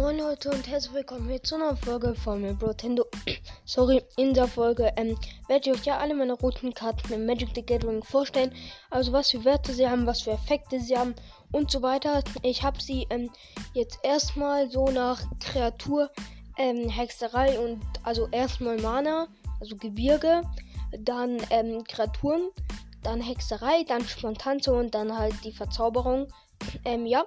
[0.00, 3.04] Moin Leute und herzlich willkommen hier zu einer Folge von mir Brotendo.
[3.66, 5.14] Sorry, in der Folge ähm,
[5.46, 8.50] werde ich euch ja alle meine roten Karten im Magic the Gathering vorstellen.
[8.88, 11.14] Also was für Werte sie haben, was für Effekte sie haben
[11.52, 12.24] und so weiter.
[12.42, 13.28] Ich habe sie ähm,
[13.74, 16.10] jetzt erstmal so nach Kreatur,
[16.56, 19.28] ähm, Hexerei und also erstmal Mana,
[19.60, 20.40] also Gebirge,
[20.98, 22.48] dann ähm, Kreaturen,
[23.02, 26.26] dann Hexerei, dann Spontanzo und dann halt die Verzauberung.
[26.84, 27.24] Ähm, ja.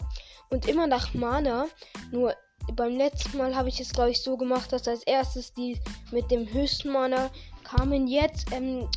[0.52, 1.66] Und immer nach Mana.
[2.12, 2.35] Nur
[2.76, 5.80] beim letzten Mal habe ich es, glaube ich, so gemacht, dass als erstes die
[6.12, 7.30] mit dem höchsten Mana
[7.63, 8.08] kamen.
[8.08, 8.88] Jetzt ähm,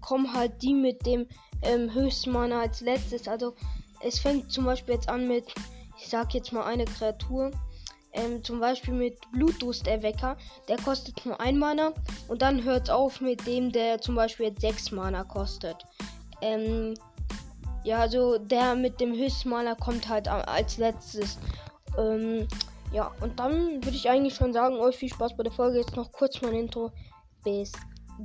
[0.00, 1.26] kommen halt die mit dem
[1.62, 3.28] ähm, höchsten Mana als letztes.
[3.28, 3.54] Also
[4.00, 5.52] es fängt zum Beispiel jetzt an mit,
[5.98, 7.50] ich sag jetzt mal eine Kreatur.
[8.12, 10.36] Ähm, zum Beispiel mit Blutdursterwecker.
[10.68, 11.92] Der kostet nur ein Mana.
[12.26, 15.76] Und dann hört auf mit dem, der zum Beispiel jetzt 6 Mana kostet.
[16.42, 16.94] Ähm,
[17.84, 21.38] ja, also der mit dem höchsten Mana kommt halt als letztes.
[21.98, 22.48] Ähm,
[22.92, 25.78] ja, und dann würde ich eigentlich schon sagen, euch viel Spaß bei der Folge.
[25.78, 26.90] Jetzt noch kurz mein Intro.
[27.44, 27.72] Bis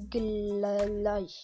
[0.09, 1.43] gleich.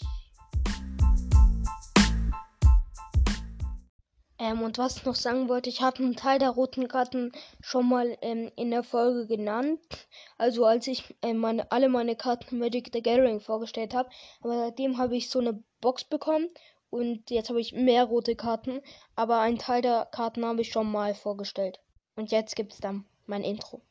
[4.40, 7.88] Ähm, und was ich noch sagen wollte, ich habe einen Teil der roten Karten schon
[7.88, 10.08] mal ähm, in der Folge genannt.
[10.40, 14.10] Also als ich äh, meine, alle meine Karten Magic the Gathering vorgestellt habe.
[14.42, 16.48] Aber seitdem habe ich so eine Box bekommen.
[16.90, 18.82] Und jetzt habe ich mehr rote Karten.
[19.16, 21.80] Aber einen Teil der Karten habe ich schon mal vorgestellt.
[22.16, 23.82] Und jetzt gibt es dann mein Intro.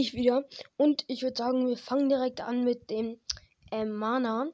[0.00, 3.20] Ich wieder und ich würde sagen, wir fangen direkt an mit dem
[3.70, 4.50] äh, Mana.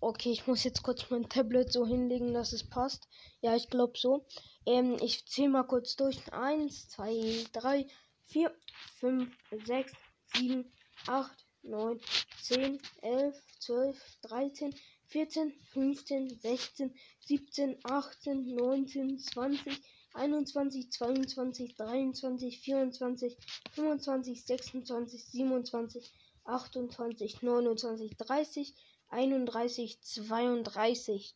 [0.00, 3.08] Okay, ich muss jetzt kurz mein Tablet so hinlegen, dass es passt.
[3.40, 4.26] Ja, ich glaube so.
[4.64, 6.32] Ähm, ich zähle mal kurz durch.
[6.32, 7.86] 1, 2, 3,
[8.26, 8.54] 4,
[9.00, 9.36] 5,
[9.66, 9.92] 6,
[10.34, 10.72] 7,
[11.06, 12.00] 8, 9,
[12.42, 14.74] 10, 11, 12, 13,
[15.06, 19.80] 14, 15, 16, 17, 18, 19, 20,
[20.18, 23.38] 21, 22, 23, 24,
[23.72, 26.12] 25, 26, 27,
[26.44, 28.74] 28, 29, 30,
[29.10, 31.34] 31, 32.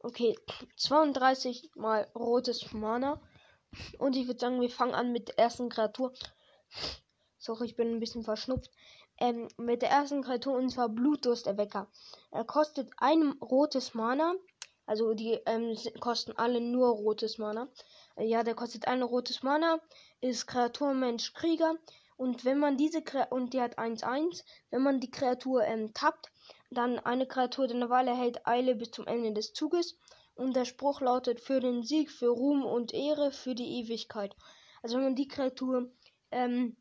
[0.00, 0.36] Okay,
[0.76, 3.20] 32 mal rotes Mana.
[3.98, 6.12] Und ich würde sagen, wir fangen an mit der ersten Kreatur.
[7.38, 8.70] Sorry, ich bin ein bisschen verschnupft.
[9.18, 11.88] Ähm, mit der ersten Kreatur und zwar Blutdursterwecker.
[12.30, 14.34] Er kostet ein rotes Mana.
[14.84, 17.68] Also die ähm, kosten alle nur rotes Mana.
[18.18, 19.78] Ja, der kostet ein rotes Mana,
[20.22, 21.74] ist Kreatur Mensch Krieger
[22.16, 26.32] und wenn man diese Kreatur und die hat 1-1, wenn man die Kreatur ähm, tappt,
[26.70, 29.98] dann eine Kreatur der Wahl erhält Eile bis zum Ende des Zuges
[30.34, 34.34] und der Spruch lautet für den Sieg, für Ruhm und Ehre, für die Ewigkeit.
[34.82, 35.92] Also wenn man die Kreatur
[36.30, 36.74] ähm,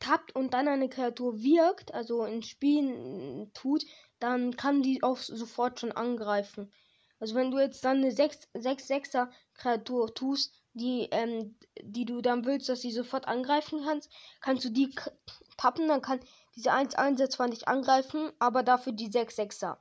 [0.00, 3.84] tappt und dann eine Kreatur wirkt, also ins Spiel tut,
[4.20, 6.72] dann kann die auch sofort schon angreifen.
[7.20, 12.68] Also wenn du jetzt dann eine 6-6er Kreatur tust, die, ähm, die du dann willst,
[12.68, 14.10] dass sie sofort angreifen kannst,
[14.40, 14.94] kannst du die
[15.56, 16.20] tappen, dann kann
[16.56, 19.76] diese 1-1er zwar nicht angreifen, aber dafür die 6-6er.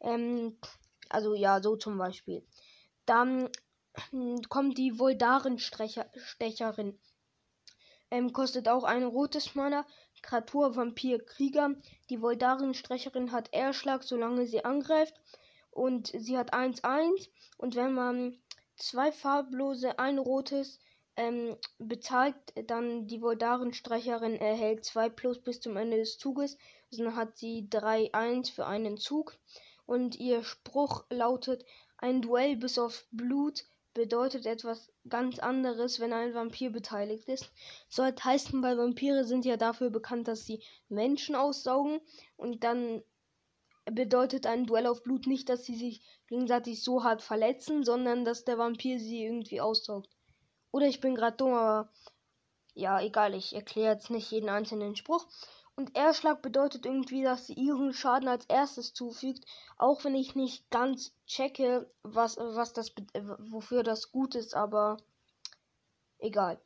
[0.00, 0.58] Ähm,
[1.08, 2.46] also ja, so zum Beispiel.
[3.06, 3.50] Dann
[4.48, 6.98] kommt die Voldaren-Stecherin.
[8.10, 9.86] Ähm, kostet auch ein rotes Mana.
[10.22, 11.74] Kreatur, Vampir, Krieger.
[12.10, 15.14] Die Voldaren-Stecherin hat Erschlag, solange sie angreift.
[15.70, 17.28] Und sie hat 1-1.
[17.58, 18.38] Und wenn man
[18.76, 20.78] zwei farblose, ein rotes
[21.16, 22.34] ähm, bezahlt,
[22.66, 26.58] dann die Voldaren-Streicherin erhält 2 plus bis zum Ende des Zuges.
[26.90, 29.36] Also dann hat sie 3-1 für einen Zug.
[29.86, 31.64] Und ihr Spruch lautet,
[31.98, 37.52] ein Duell bis auf Blut bedeutet etwas ganz anderes, wenn ein Vampir beteiligt ist.
[37.88, 42.00] Soll heißen, weil Vampire sind ja dafür bekannt, dass sie Menschen aussaugen
[42.36, 43.02] und dann
[43.86, 48.44] bedeutet ein Duell auf Blut nicht, dass sie sich gegenseitig so hart verletzen, sondern dass
[48.44, 50.08] der Vampir sie irgendwie aussaugt.
[50.72, 51.92] Oder ich bin gerade dumm, aber
[52.74, 55.26] ja, egal, ich erkläre jetzt nicht jeden einzelnen Spruch.
[55.76, 59.44] Und Erschlag bedeutet irgendwie, dass sie ihren Schaden als erstes zufügt,
[59.76, 62.92] auch wenn ich nicht ganz checke, was, was das,
[63.38, 64.98] wofür das gut ist, aber
[66.24, 66.58] Egal.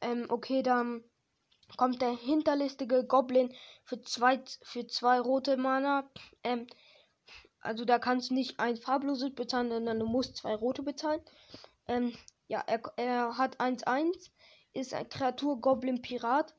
[0.00, 1.02] Ähm, okay, dann
[1.76, 3.52] kommt der hinterlistige Goblin
[3.90, 6.08] für zwei, für zwei rote Mana.
[6.44, 6.68] Ähm,
[7.60, 11.20] also da kannst du nicht ein farbloses bezahlen, sondern du musst zwei rote bezahlen.
[11.88, 12.14] Ähm,
[12.46, 14.30] ja, er, er hat 1-1,
[14.72, 16.54] ist ein Kreatur Goblin Pirat.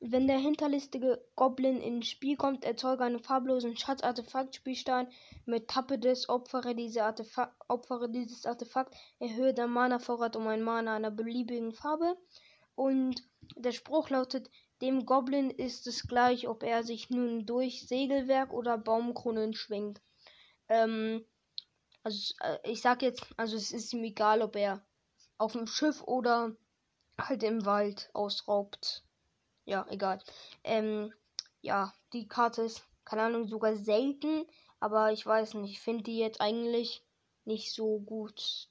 [0.00, 5.06] Wenn der hinterlistige Goblin ins Spiel kommt, erzeuge einen farblosen Schatzartefakt-Spielstein
[5.46, 10.96] mit Tappe des Opfere, diese Artefakt, Opfere dieses Artefakt, erhöhe der Mana-Vorrat um ein Mana
[10.96, 12.16] einer beliebigen Farbe.
[12.74, 13.22] Und
[13.56, 14.50] der Spruch lautet,
[14.84, 20.02] dem Goblin ist es gleich, ob er sich nun durch Segelwerk oder Baumkronen schwingt.
[20.68, 21.24] Ähm,
[22.02, 24.84] also äh, ich sag jetzt, also es ist ihm egal, ob er
[25.38, 26.54] auf dem Schiff oder
[27.18, 29.04] halt im Wald ausraubt.
[29.64, 30.22] Ja, egal.
[30.64, 31.14] Ähm,
[31.62, 34.44] ja, die Karte ist, keine Ahnung, sogar selten,
[34.80, 37.02] aber ich weiß nicht, ich finde die jetzt eigentlich
[37.46, 38.68] nicht so gut.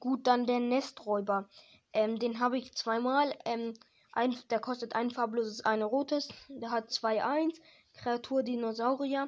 [0.00, 1.48] Gut, dann der Nesträuber.
[1.94, 3.34] Ähm, den habe ich zweimal.
[3.46, 3.72] Ähm,
[4.14, 6.28] ein, der kostet ein farbloses, eine rotes.
[6.48, 7.60] Der hat 2-1.
[7.94, 9.26] Kreatur Dinosaurier.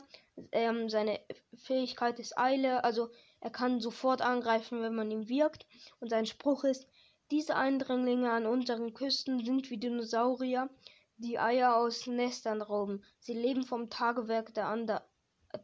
[0.52, 1.20] Ähm, seine
[1.54, 3.10] Fähigkeit ist Eile, also
[3.40, 5.66] er kann sofort angreifen, wenn man ihn wirkt.
[6.00, 6.86] Und sein Spruch ist,
[7.30, 10.68] diese Eindringlinge an unseren Küsten sind wie Dinosaurier,
[11.16, 13.04] die Eier aus Nestern rauben.
[13.20, 15.06] Sie leben vom Tagewerk der Ander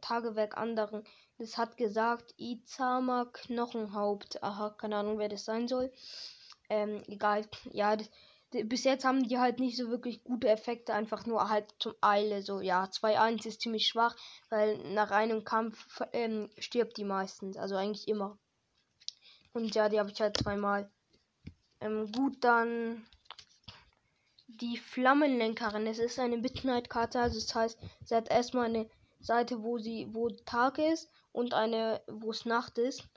[0.01, 1.03] Tagewerk anderen.
[1.37, 4.41] Das hat gesagt Izama Knochenhaupt.
[4.41, 5.91] Aha, keine Ahnung, wer das sein soll.
[6.69, 7.45] Ähm, egal.
[7.71, 8.09] Ja, das,
[8.63, 12.41] bis jetzt haben die halt nicht so wirklich gute Effekte, einfach nur halt zum Eile.
[12.41, 14.15] So, ja, 2-1 ist ziemlich schwach,
[14.49, 17.57] weil nach einem Kampf ähm, stirbt die meistens.
[17.57, 18.37] Also eigentlich immer.
[19.53, 20.89] Und ja, die habe ich halt zweimal.
[21.81, 23.05] Ähm, gut, dann
[24.47, 25.87] die Flammenlenkerin.
[25.87, 28.89] Es ist eine Midnight-Karte, also das heißt, sie hat erstmal eine
[29.19, 33.07] Seite, wo sie, wo Tag ist und eine, wo es Nacht ist.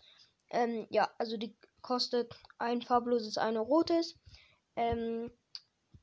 [0.50, 4.16] Ähm, ja, also die kostet ein farbloses, eine rotes
[4.76, 5.30] ähm,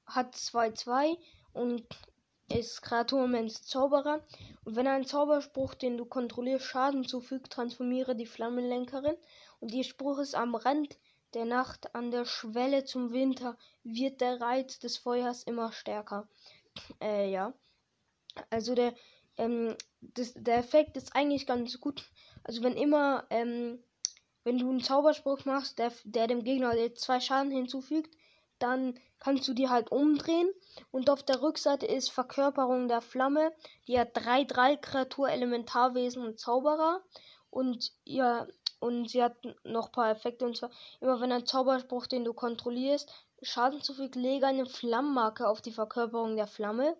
[0.05, 1.17] hat 2-2
[1.53, 1.85] und
[2.49, 4.21] ist Kreaturmens Zauberer.
[4.65, 9.15] Und wenn ein Zauberspruch, den du kontrollierst, Schaden zufügt, transformiere die Flammenlenkerin.
[9.59, 10.97] Und ihr Spruch ist am Rand
[11.33, 16.27] der Nacht, an der Schwelle zum Winter, wird der Reiz des Feuers immer stärker.
[17.01, 17.53] Äh, ja.
[18.49, 18.93] Also der,
[19.37, 22.09] ähm, das, der Effekt ist eigentlich ganz gut.
[22.43, 23.79] Also wenn immer, ähm,
[24.43, 28.13] wenn du einen Zauberspruch machst, der, der dem Gegner zwei Schaden hinzufügt,
[28.63, 30.49] dann kannst du die halt umdrehen.
[30.91, 33.51] Und auf der Rückseite ist Verkörperung der Flamme.
[33.87, 37.01] Die hat 3-3 Kreatur, Elementarwesen und Zauberer.
[37.49, 38.47] Und ja,
[38.79, 40.45] und sie hat noch ein paar Effekte.
[40.45, 40.71] Und zwar,
[41.01, 43.11] immer wenn ein Zauberspruch, den du kontrollierst,
[43.41, 46.95] Schaden zufügt, lege eine Flammmarke auf die Verkörperung der Flamme.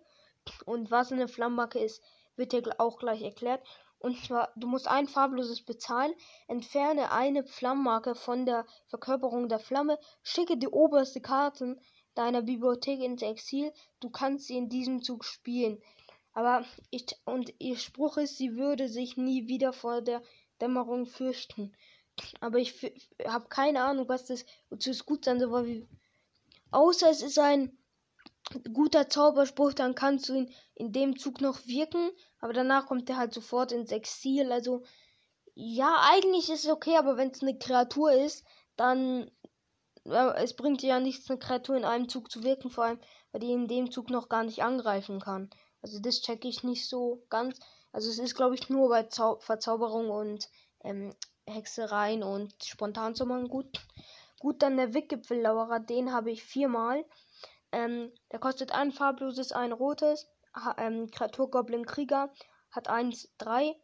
[0.66, 2.02] Und was eine Flammmarke ist,
[2.36, 3.62] wird dir auch gleich erklärt.
[4.04, 6.12] Und zwar, du musst ein farbloses bezahlen,
[6.46, 11.78] entferne eine Flammmarke von der Verkörperung der Flamme, schicke die oberste Karte
[12.14, 15.80] deiner Bibliothek ins Exil, du kannst sie in diesem Zug spielen.
[16.34, 20.22] Aber ich, und ihr Spruch ist, sie würde sich nie wieder vor der
[20.60, 21.72] Dämmerung fürchten.
[22.40, 22.74] Aber ich
[23.26, 25.88] habe keine Ahnung, was das, wozu es gut sein soll,
[26.72, 27.78] außer es ist ein
[28.72, 32.10] guter Zauberspruch, dann kannst du ihn in dem Zug noch wirken,
[32.40, 34.52] aber danach kommt er halt sofort ins Exil.
[34.52, 34.84] Also,
[35.54, 38.44] ja, eigentlich ist es okay, aber wenn es eine Kreatur ist,
[38.76, 39.30] dann.
[40.06, 43.00] Ja, es bringt dir ja nichts, eine Kreatur in einem Zug zu wirken, vor allem,
[43.32, 45.48] weil die in dem Zug noch gar nicht angreifen kann.
[45.80, 47.58] Also, das checke ich nicht so ganz.
[47.92, 50.48] Also, es ist, glaube ich, nur bei Zau Verzauberung und
[50.82, 51.14] ähm,
[51.46, 53.80] Hexereien und Spontansummern gut.
[54.38, 57.04] Gut, dann der Wickgipfellauerer, den habe ich viermal.
[57.74, 60.28] Ähm, der kostet ein farbloses, ein rotes
[60.78, 62.30] ähm, Kreatur Goblin Krieger
[62.70, 63.74] hat 1, 3.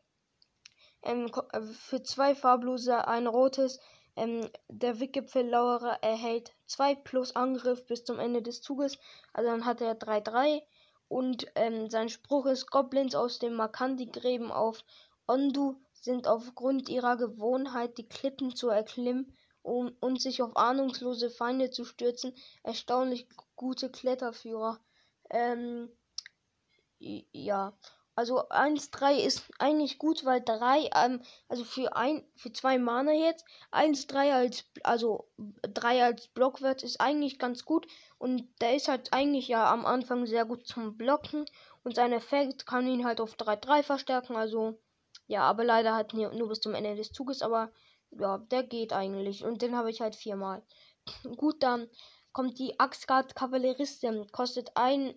[1.02, 3.80] Ähm, äh, für zwei farblose, ein rotes.
[4.14, 8.96] Ähm, der Wickgipfellauerer erhält 2 plus Angriff bis zum Ende des Zuges.
[9.32, 10.62] Also dann hat er 3, 3.
[11.08, 14.84] Und ähm, sein Spruch ist: Goblins aus dem Makandi-Gräben auf
[15.26, 21.70] Ondu sind aufgrund ihrer Gewohnheit, die Klippen zu erklimmen um, und sich auf ahnungslose Feinde
[21.70, 24.80] zu stürzen, erstaunlich gute Kletterführer.
[25.30, 25.90] Ähm,
[26.98, 27.72] ja.
[28.16, 33.46] Also 1-3 ist eigentlich gut, weil 3, ähm, also für ein, für zwei Mana jetzt,
[33.70, 35.30] 1-3 als, also
[35.62, 37.86] 3 als Blockwert ist eigentlich ganz gut.
[38.18, 41.46] Und der ist halt eigentlich ja am Anfang sehr gut zum Blocken.
[41.82, 44.36] Und sein Effekt kann ihn halt auf 3-3 verstärken.
[44.36, 44.78] Also,
[45.26, 47.40] ja, aber leider halt nur, nur bis zum Ende des Zuges.
[47.40, 47.70] Aber
[48.18, 49.44] ja, der geht eigentlich.
[49.44, 50.62] Und den habe ich halt viermal.
[51.36, 51.88] Gut, dann
[52.32, 54.30] kommt die Axgard Kavalleristin.
[54.32, 55.14] Kostet ein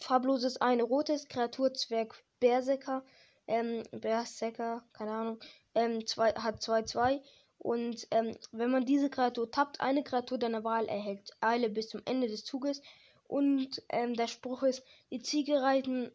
[0.00, 3.04] farbloses ein rotes Kreaturzwerg Berserker,
[3.46, 5.40] ähm, Berserker, keine Ahnung,
[5.74, 7.20] ähm, zwei, hat 2-2
[7.58, 12.02] Und ähm, wenn man diese Kreatur tappt, eine Kreatur deiner Wahl erhält Eile bis zum
[12.04, 12.82] Ende des Zuges.
[13.26, 16.10] Und ähm, der Spruch ist, die Ziege reiten,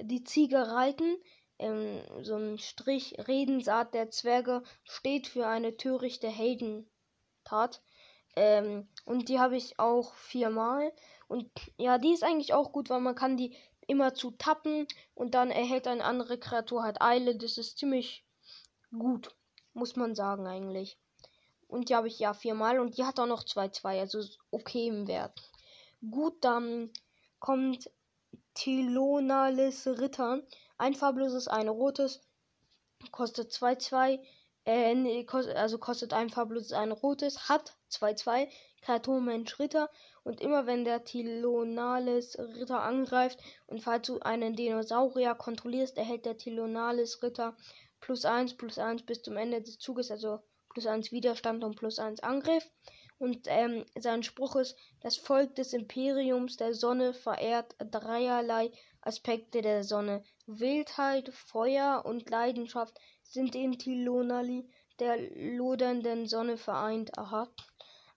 [0.00, 1.16] die Ziege reiten,
[1.60, 7.82] ähm, so ein Strich, Redensart der Zwerge, steht für eine törichte Heldentat.
[8.36, 10.92] Ähm, und die habe ich auch viermal.
[11.28, 15.34] Und ja, die ist eigentlich auch gut, weil man kann die immer zu tappen und
[15.34, 17.36] dann erhält eine andere Kreatur halt Eile.
[17.36, 18.24] Das ist ziemlich
[18.90, 19.34] gut,
[19.74, 20.98] muss man sagen eigentlich.
[21.68, 25.06] Und die habe ich ja viermal und die hat auch noch 2-2, also okay im
[25.06, 25.40] Wert.
[26.08, 26.90] Gut, dann
[27.38, 27.90] kommt
[28.54, 30.42] Tilonales Ritter.
[30.80, 32.22] Ein farbloses, ein rotes.
[33.12, 34.18] Kostet 2-2.
[34.64, 37.50] Äh, nee, also kostet ein farbloses, ein rotes.
[37.50, 38.48] Hat 2-2.
[38.80, 39.90] Kreatur Mensch Ritter.
[40.22, 46.38] Und immer wenn der Tilonales Ritter angreift und falls du einen Dinosaurier kontrollierst, erhält der
[46.38, 47.54] Tilonales Ritter
[48.00, 51.98] plus 1 plus 1 bis zum Ende des Zuges, also plus 1 Widerstand und plus
[51.98, 52.66] 1 Angriff.
[53.18, 58.72] Und ähm, sein Spruch ist, das Volk des Imperiums der Sonne verehrt dreierlei
[59.02, 60.22] Aspekte der Sonne.
[60.58, 67.16] Wildheit, Feuer und Leidenschaft sind in Tilonali der lodernden Sonne vereint.
[67.18, 67.48] Aha.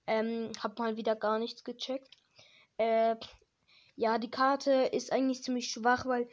[0.05, 2.09] Ähm, hab mal wieder gar nichts gecheckt.
[2.77, 3.15] Äh,
[3.95, 6.27] ja, die Karte ist eigentlich ziemlich schwach, weil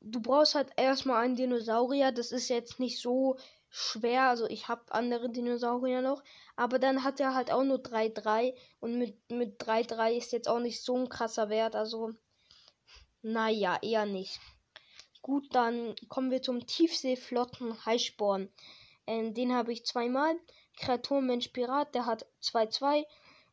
[0.00, 2.12] du brauchst halt erstmal einen Dinosaurier.
[2.12, 3.36] Das ist jetzt nicht so
[3.68, 4.28] schwer.
[4.28, 6.22] Also ich habe andere Dinosaurier noch.
[6.54, 8.54] Aber dann hat er halt auch nur 3-3.
[8.80, 11.74] Und mit, mit 3-3 ist jetzt auch nicht so ein krasser Wert.
[11.74, 12.12] Also,
[13.22, 14.38] naja, eher nicht.
[15.22, 18.48] Gut, dann kommen wir zum Tiefseeflotten Heißsporn.
[19.06, 20.34] Ähm, den habe ich zweimal.
[20.76, 23.06] Kreatur Mensch Pirat, der hat 2-2.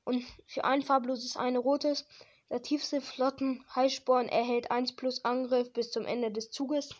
[0.03, 2.07] Und für ein farbloses, eine rotes.
[2.49, 6.95] Der tiefste Flotten Heißsporn erhält 1 plus Angriff bis zum Ende des Zuges.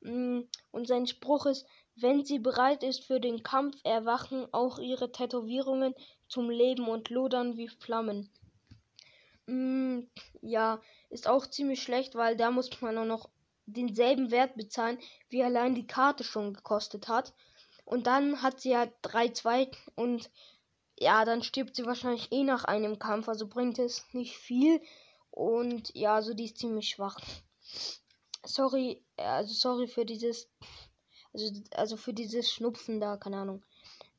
[0.00, 0.40] Mm,
[0.72, 5.94] und sein Spruch ist, wenn sie bereit ist für den Kampf, erwachen auch ihre Tätowierungen
[6.26, 8.28] zum Leben und lodern wie Flammen.
[9.46, 10.00] Mm,
[10.40, 13.30] ja, ist auch ziemlich schlecht, weil da muss man auch noch
[13.72, 14.98] denselben Wert bezahlen,
[15.28, 17.34] wie allein die Karte schon gekostet hat.
[17.84, 20.30] Und dann hat sie ja 3-2 und
[20.98, 24.80] ja, dann stirbt sie wahrscheinlich eh nach einem Kampf, also bringt es nicht viel.
[25.30, 27.18] Und ja, also die ist ziemlich schwach.
[28.44, 30.50] Sorry, also sorry für dieses,
[31.32, 33.64] also, also für dieses Schnupfen da, keine Ahnung.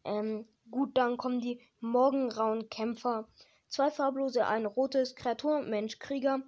[0.05, 3.27] Ähm, gut, dann kommen die morgengrauen Kämpfer.
[3.67, 6.41] Zwei farblose, ein rotes, Kreatur, Mensch, Krieger.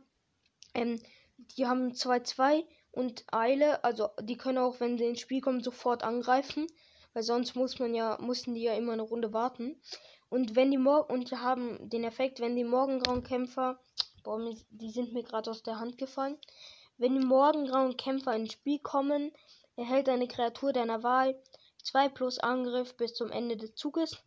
[0.74, 1.02] Ähm,
[1.38, 6.04] die haben 2-2 und Eile, also die können auch, wenn sie ins Spiel kommen, sofort
[6.04, 6.68] angreifen.
[7.14, 9.82] Weil sonst muss man ja, mussten die ja immer eine Runde warten.
[10.30, 13.80] Und wenn die morgen und haben den Effekt, wenn die morgengrauen Kämpfer,
[14.24, 16.38] boah, die sind mir gerade aus der Hand gefallen.
[16.98, 19.34] Wenn die morgengrauen Kämpfer ins Spiel kommen,
[19.76, 21.42] erhält eine Kreatur deiner Wahl
[21.84, 24.18] 2 plus Angriff bis zum Ende des Zuges.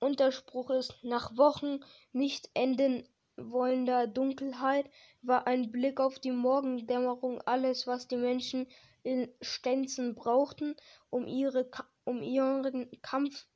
[0.00, 4.90] Und der Spruch ist, nach Wochen nicht enden wollender Dunkelheit
[5.22, 8.66] war ein Blick auf die Morgendämmerung alles, was die Menschen
[9.02, 10.76] in Stenzen brauchten,
[11.10, 11.68] um ihre
[12.04, 13.46] um ihren Kampf,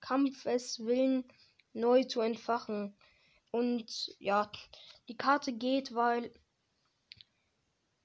[0.00, 1.24] Kampfeswillen
[1.72, 2.96] neu zu entfachen.
[3.50, 4.50] Und ja,
[5.08, 6.32] die Karte geht, weil,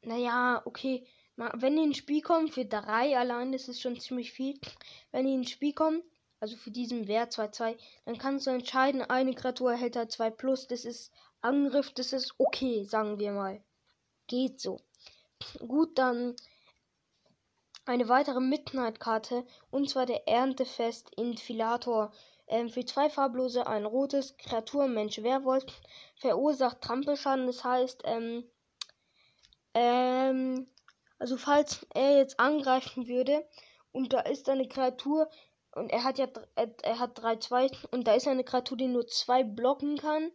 [0.01, 1.05] naja, okay,
[1.35, 4.59] wenn die ins Spiel kommen, für drei allein, das ist schon ziemlich viel.
[5.11, 6.03] Wenn die ins Spiel kommen,
[6.39, 10.67] also für diesen Wert 2-2, dann kannst du entscheiden, eine Kreatur erhält halt 2 plus,
[10.67, 13.61] das ist Angriff, das ist okay, sagen wir mal.
[14.27, 14.79] Geht so.
[15.59, 16.35] Gut, dann
[17.85, 22.11] eine weitere Midnight-Karte, und zwar der Erntefest Infilator.
[22.47, 25.63] Ähm, für zwei farblose ein rotes Kreatur, Mensch, Werwolf,
[26.17, 27.47] verursacht Trampelschaden.
[27.47, 28.43] Das heißt, ähm,
[29.73, 30.67] ähm,
[31.19, 33.45] also falls er jetzt angreifen würde
[33.91, 35.29] und da ist eine Kreatur
[35.73, 39.43] und er hat ja er hat 3-2 und da ist eine Kreatur, die nur zwei
[39.43, 40.31] blocken kann,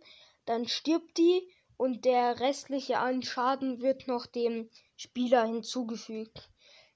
[0.46, 6.48] dann stirbt die und der restliche an Schaden wird noch dem Spieler hinzugefügt.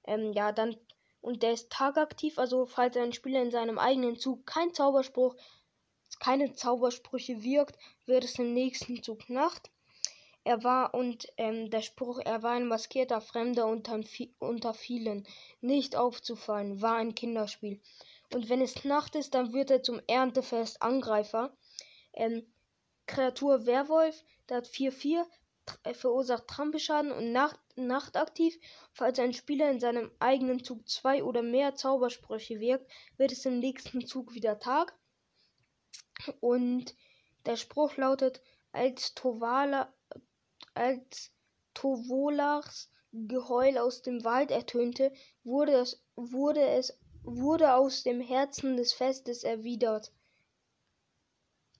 [0.05, 0.77] Ähm, ja, dann
[1.21, 5.35] und der ist tagaktiv, also falls ein Spieler in seinem eigenen Zug kein Zauberspruch,
[6.21, 7.77] keine Zaubersprüche wirkt,
[8.07, 9.71] wird es im nächsten Zug Nacht.
[10.45, 14.01] Er war und ähm, der Spruch, er war ein maskierter Fremder unter,
[14.39, 15.27] unter vielen,
[15.61, 17.81] nicht aufzufallen, war ein Kinderspiel.
[18.33, 21.57] Und wenn es Nacht ist, dann wird er zum Erntefest Angreifer.
[22.13, 22.47] Ähm,
[23.07, 25.25] Kreatur Werwolf, der hat 4-4,
[25.93, 28.59] verursacht Trampelschaden und Nacht, nachtaktiv.
[28.93, 33.59] Falls ein Spieler in seinem eigenen Zug zwei oder mehr Zaubersprüche wirkt, wird es im
[33.59, 34.95] nächsten Zug wieder Tag.
[36.41, 36.95] Und
[37.47, 38.43] der Spruch lautet,
[38.73, 39.93] als Tovala,
[40.75, 41.33] als
[41.75, 45.13] Tovolars Geheul aus dem Wald ertönte,
[45.45, 46.99] wurde es, wurde es
[47.37, 50.13] wurde aus dem Herzen des Festes erwidert.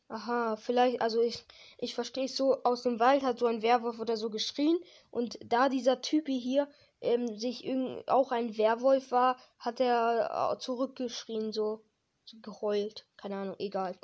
[0.09, 1.45] Aha, vielleicht, also ich,
[1.77, 4.79] ich verstehe es so, aus dem Wald hat so ein Werwolf oder so geschrien
[5.11, 6.67] und da dieser Typi hier
[7.03, 7.69] ähm, sich
[8.07, 11.83] auch ein Werwolf war, hat er äh, zurückgeschrien, so,
[12.25, 13.07] so geheult.
[13.19, 13.99] Keine Ahnung, egal.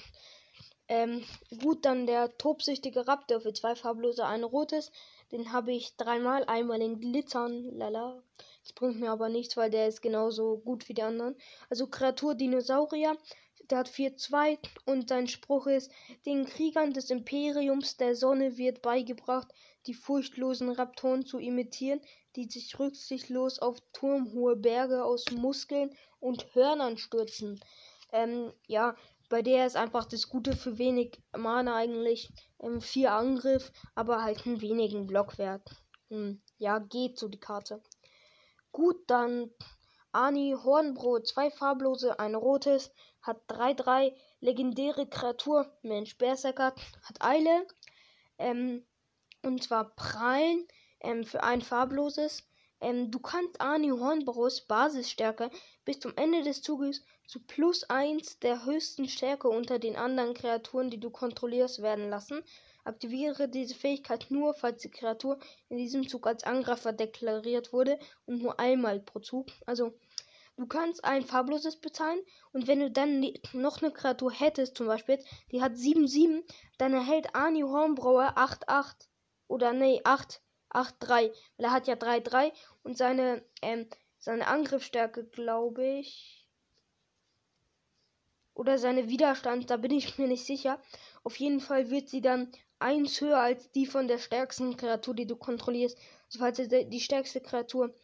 [0.89, 1.25] Ähm,
[1.63, 4.93] gut, dann der tobsüchtige Raptor für zwei farblose, ein rotes.
[5.35, 8.23] Den habe ich dreimal, einmal in Glitzern, lala.
[8.63, 11.35] Das bringt mir aber nichts, weil der ist genauso gut wie die anderen.
[11.69, 13.19] Also Kreatur Dinosaurier,
[13.69, 15.91] der hat 4-2 und sein Spruch ist,
[16.25, 19.49] den Kriegern des Imperiums der Sonne wird beigebracht,
[19.87, 22.01] die furchtlosen Raptoren zu imitieren,
[22.37, 27.59] die sich rücksichtslos auf turmhohe Berge aus Muskeln und Hörnern stürzen.
[28.13, 28.95] Ähm, ja,
[29.35, 32.31] bei der ist einfach das Gute für wenig Mana eigentlich.
[32.61, 35.69] Ähm, vier Angriff, aber halt einen wenigen Blockwert.
[36.09, 37.83] Hm, ja, geht so die Karte.
[38.71, 39.51] Gut, dann
[40.13, 46.73] Ani Hornbrot, zwei farblose, ein rotes, hat 3-3, legendäre Kreatur, Mensch Berserker,
[47.03, 47.67] hat Eile,
[48.39, 48.87] ähm,
[49.43, 50.65] und zwar Prallen,
[51.01, 52.47] ähm, für ein farbloses.
[52.81, 55.51] Ähm, du kannst Ani Hornbros Basisstärke
[55.85, 60.91] bis zum Ende des Zuges zu plus 1 der höchsten Stärke unter den anderen Kreaturen,
[60.91, 62.43] die du kontrollierst, werden lassen.
[62.85, 65.39] Aktiviere diese Fähigkeit nur, falls die Kreatur
[65.69, 69.49] in diesem Zug als Angreifer deklariert wurde und nur einmal pro Zug.
[69.65, 69.95] Also
[70.57, 72.21] du kannst ein farbloses bezahlen
[72.53, 75.19] und wenn du dann noch eine Kreatur hättest, zum Beispiel,
[75.51, 76.43] die hat 7-7,
[76.77, 79.09] dann erhält Ani Hornbrauer 8-8.
[79.47, 81.09] Oder nee, 8, 8-3.
[81.09, 83.89] Weil er hat ja 3-3 und seine, ähm,
[84.25, 86.49] seine Angriffsstärke, glaube ich.
[88.55, 90.81] Oder seine Widerstand, da bin ich mir nicht sicher.
[91.25, 95.27] Auf jeden Fall wird sie dann eins höher als die von der stärksten Kreatur, die
[95.27, 95.99] du kontrollierst.
[96.27, 97.95] Also falls die stärkste Kreatur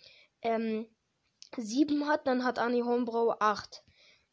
[0.43, 0.87] ähm,
[1.57, 3.83] 7 hat, dann hat Annie Hornbrau 8.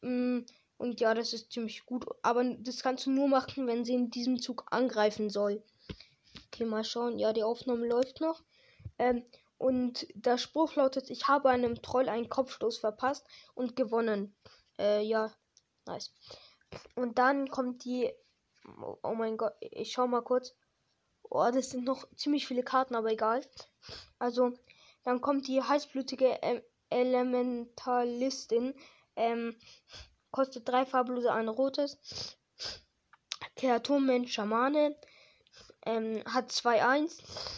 [0.02, 0.40] Mm,
[0.76, 2.04] und ja, das ist ziemlich gut.
[2.22, 5.62] Aber das kannst du nur machen, wenn sie in diesem Zug angreifen soll.
[6.48, 7.18] Okay, mal schauen.
[7.18, 8.42] Ja, die Aufnahme läuft noch.
[8.98, 9.24] Ähm,
[9.58, 14.34] und der Spruch lautet, ich habe einem Troll einen Kopfstoß verpasst und gewonnen.
[14.78, 15.32] Äh, ja,
[15.84, 16.12] nice.
[16.94, 18.12] Und dann kommt die.
[19.02, 20.54] Oh mein Gott, ich schau mal kurz.
[21.22, 23.44] Oh, das sind noch ziemlich viele Karten, aber egal.
[24.18, 24.52] Also,
[25.02, 28.74] dann kommt die heißblutige ähm, Elementalistin.
[29.16, 29.56] Ähm,
[30.30, 31.98] kostet drei farblose, ein rotes.
[33.56, 34.96] Kreaturmensch Schamane.
[35.84, 37.57] Ähm, hat 2-1.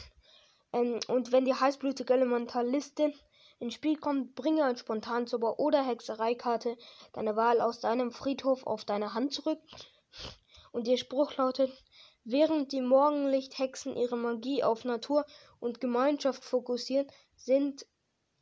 [0.72, 3.14] Ähm, und wenn die heißblütige Elementalistin
[3.58, 6.76] ins Spiel kommt, bringe ein Spontanzauber oder Hexereikarte
[7.12, 9.60] deiner Wahl aus deinem Friedhof auf deine Hand zurück.
[10.72, 11.72] Und ihr Spruch lautet,
[12.24, 15.26] während die Morgenlichthexen ihre Magie auf Natur
[15.58, 17.06] und Gemeinschaft fokussieren,
[17.36, 17.86] sind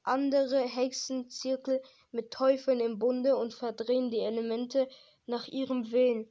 [0.03, 4.89] andere Hexenzirkel mit Teufeln im Bunde und verdrehen die Elemente
[5.27, 6.31] nach ihrem Willen.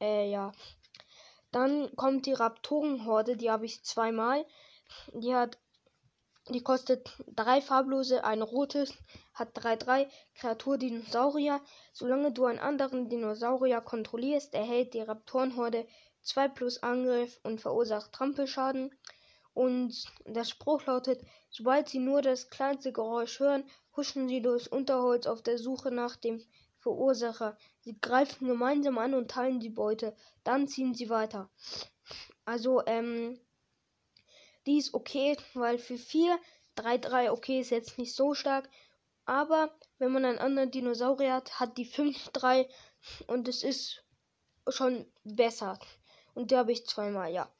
[0.00, 0.52] Äh, ja.
[1.50, 4.46] Dann kommt die Raptorenhorde, die habe ich zweimal.
[5.14, 5.58] Die hat
[6.50, 8.92] die kostet drei farblose, ein rotes,
[9.32, 11.60] hat 3-3, Kreatur Dinosaurier.
[11.92, 15.86] Solange du einen anderen Dinosaurier kontrollierst, erhält die Raptorenhorde
[16.22, 18.90] 2 plus Angriff und verursacht Trampelschaden.
[19.54, 23.62] Und der Spruch lautet, sobald sie nur das kleinste Geräusch hören,
[23.96, 26.42] huschen sie durchs Unterholz auf der Suche nach dem
[26.78, 27.56] Verursacher.
[27.82, 30.16] Sie greifen gemeinsam an und teilen die Beute.
[30.42, 31.50] Dann ziehen sie weiter.
[32.44, 33.38] Also, ähm,
[34.66, 36.38] die ist okay, weil für 4,
[36.74, 38.68] 3, 3 okay ist jetzt nicht so stark.
[39.24, 42.68] Aber wenn man einen anderen Dinosaurier hat, hat die 5, 3
[43.26, 44.04] und es ist
[44.68, 45.78] schon besser.
[46.34, 47.52] Und der habe ich zweimal, ja.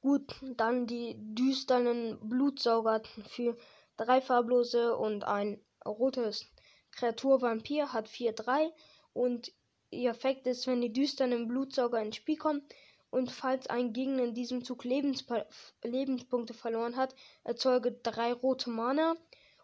[0.00, 3.56] Gut, dann die düsteren Blutsauger für
[3.96, 6.46] drei farblose und ein rotes.
[6.90, 8.72] Kreatur Vampir hat 4-3
[9.12, 9.52] und
[9.90, 12.66] ihr Effekt ist, wenn die düsteren Blutsauger ins Spiel kommen,
[13.10, 15.44] und falls ein Gegner in diesem Zug Lebenspa
[15.82, 19.16] Lebenspunkte verloren hat, erzeuge drei rote Mana.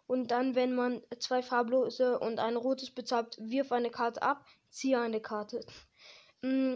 [0.05, 4.99] Und dann, wenn man zwei farblose und ein rotes bezahlt, wirf eine Karte ab, ziehe
[4.99, 5.65] eine Karte.
[6.41, 6.75] Mm,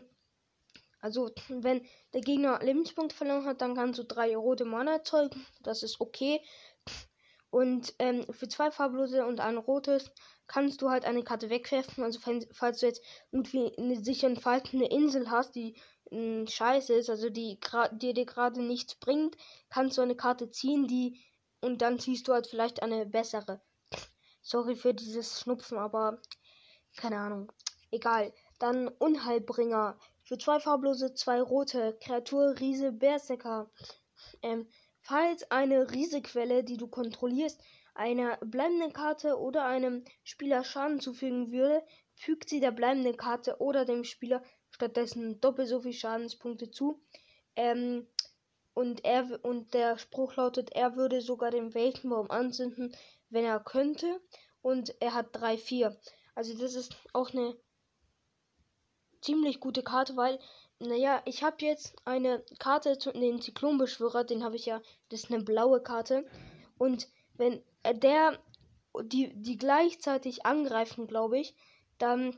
[1.00, 5.46] also, wenn der Gegner Lebenspunkte verloren hat, dann kannst du drei rote Mana erzeugen.
[5.64, 6.42] Das ist okay.
[7.50, 10.12] Und ähm, für zwei farblose und ein rotes
[10.48, 12.04] kannst du halt eine Karte wegwerfen.
[12.04, 12.20] Also,
[12.52, 15.76] falls du jetzt irgendwie eine sich entfaltende Insel hast, die
[16.12, 17.60] scheiße ist, also die
[17.94, 19.38] dir, dir gerade nichts bringt,
[19.70, 21.20] kannst du eine Karte ziehen, die
[21.62, 23.62] und dann ziehst du halt vielleicht eine bessere.
[24.42, 26.20] Sorry für dieses Schnupfen, aber
[26.98, 27.52] keine Ahnung.
[27.92, 28.34] Egal.
[28.60, 29.98] Dann Unheilbringer.
[30.24, 31.98] Für zwei farblose, zwei rote.
[32.02, 33.70] Kreatur Riese Berserker.
[34.42, 34.68] Ähm,
[35.02, 37.62] falls eine Riesequelle, die du kontrollierst,
[37.94, 41.84] einer bleibenden Karte oder einem Spieler Schaden zufügen würde,
[42.16, 44.42] fügt sie der bleibenden Karte oder dem Spieler
[44.82, 47.00] stattdessen doppelt so viel Schadenspunkte zu.
[47.56, 48.08] Ähm,
[48.74, 52.96] und er und der Spruch lautet, er würde sogar den Weltenbaum anzünden,
[53.30, 54.20] wenn er könnte.
[54.64, 55.96] Und er hat 3-4.
[56.34, 57.56] Also das ist auch eine
[59.22, 60.40] ziemlich gute Karte, weil,
[60.80, 65.44] naja, ich habe jetzt eine Karte, den Zyklonbeschwörer, den habe ich ja, das ist eine
[65.44, 66.26] blaue Karte.
[66.80, 68.40] Und wenn der,
[69.04, 71.56] die, die gleichzeitig angreifen, glaube ich,
[72.00, 72.36] dann,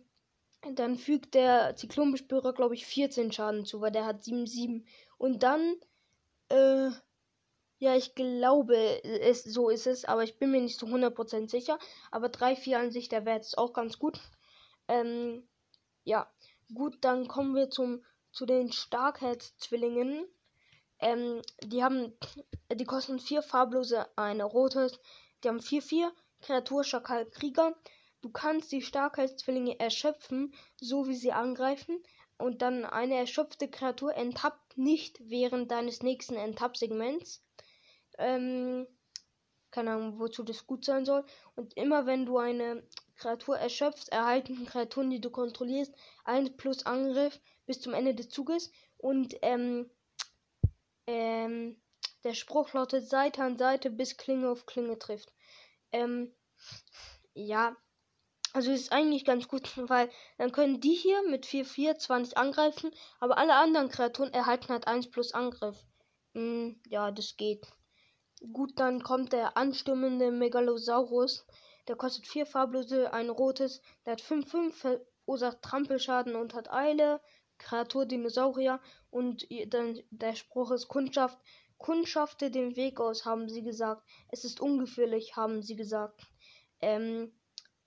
[0.71, 4.85] dann fügt der Zyklonbeschwörer, glaube ich, 14 Schaden zu, weil der hat 7-7.
[5.17, 5.75] Und dann,
[6.49, 6.89] äh,
[7.79, 11.77] ja, ich glaube, es, so ist es, aber ich bin mir nicht zu 100% sicher.
[12.11, 14.19] Aber 3-4 an sich, der Wert ist auch ganz gut.
[14.87, 15.47] Ähm,
[16.03, 16.31] ja,
[16.73, 20.25] gut, dann kommen wir zum, zu den Starkheitszwillingen.
[20.99, 22.13] Ähm, die haben,
[22.73, 24.99] die kosten vier farblose, eine rotes.
[25.43, 26.09] Die haben 4-4,
[26.41, 27.75] Kreatur, Schakal, Krieger.
[28.23, 32.01] Du kannst die Starkheitszwillinge erschöpfen, so wie sie angreifen.
[32.37, 37.43] Und dann eine erschöpfte Kreatur enttappt nicht während deines nächsten Enttapp-Segments.
[38.17, 38.87] Ähm,
[39.71, 41.25] keine Ahnung, wozu das gut sein soll.
[41.55, 47.41] Und immer wenn du eine Kreatur erschöpfst, erhalten Kreaturen, die du kontrollierst, 1 plus Angriff
[47.65, 48.71] bis zum Ende des Zuges.
[48.97, 49.89] Und ähm,
[51.07, 51.75] ähm,
[52.23, 55.33] der Spruch lautet Seite an Seite, bis Klinge auf Klinge trifft.
[55.91, 56.33] Ähm,
[57.33, 57.75] ja,
[58.53, 62.91] also ist eigentlich ganz gut, weil dann können die hier mit 4-4 zwar nicht angreifen,
[63.19, 65.83] aber alle anderen Kreaturen erhalten halt 1 plus Angriff.
[66.33, 67.67] Hm, ja, das geht.
[68.51, 71.45] Gut, dann kommt der anstürmende Megalosaurus.
[71.87, 73.81] Der kostet 4 farblose, ein rotes.
[74.05, 77.21] Der hat 5-5, verursacht Trampelschaden und hat Eile.
[77.57, 78.79] Kreatur Dinosaurier.
[79.09, 81.37] Und dann der Spruch ist Kundschaft.
[81.77, 84.03] Kundschafte den Weg aus, haben sie gesagt.
[84.29, 86.21] Es ist ungefährlich, haben sie gesagt.
[86.81, 87.31] Ähm,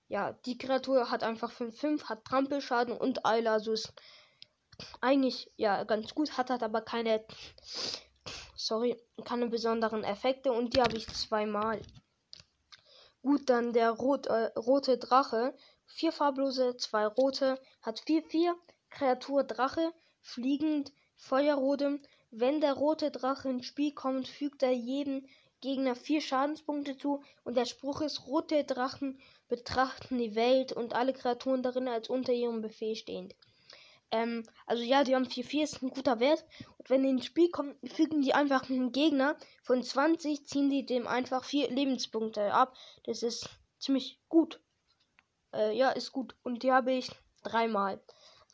[0.08, 3.92] ja, die Kreatur hat einfach 5-5, hat Trampelschaden und Eile, also ist
[5.00, 7.24] eigentlich ja ganz gut, hat halt aber keine,
[8.54, 11.80] sorry, keine besonderen Effekte und die habe ich zweimal.
[13.22, 18.54] Gut, dann der Rot, äh, rote Drache, vier farblose, zwei rote, hat 4-4,
[18.90, 25.26] Kreatur Drache, fliegend, Feuerrode, wenn der rote Drache ins Spiel kommt, fügt er jedem
[25.60, 27.22] Gegner vier Schadenspunkte zu.
[27.44, 32.32] Und der Spruch ist, rote Drachen betrachten die Welt und alle Kreaturen darin als unter
[32.32, 33.34] ihrem Befehl stehend.
[34.10, 36.44] Ähm, also ja, die haben 4-4, ist ein guter Wert.
[36.78, 40.86] Und wenn die ins Spiel kommen, fügen die einfach einen Gegner von 20, ziehen die
[40.86, 42.74] dem einfach vier Lebenspunkte ab.
[43.04, 44.60] Das ist ziemlich gut.
[45.52, 46.34] Äh, ja, ist gut.
[46.42, 47.10] Und die habe ich
[47.42, 48.00] dreimal.